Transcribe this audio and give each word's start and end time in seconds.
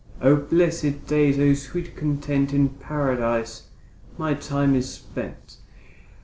O 0.19 0.35
blessed 0.35 1.05
days, 1.05 1.37
O 1.37 1.53
sweet 1.53 1.95
content, 1.95 2.53
In 2.53 2.69
Paradise 2.69 3.67
my 4.17 4.33
time 4.33 4.73
is 4.73 4.91
spent. 4.91 5.57